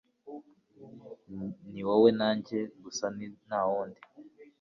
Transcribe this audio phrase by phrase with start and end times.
[1.71, 3.05] ni wowe na njye gusa
[3.45, 4.01] ntawundi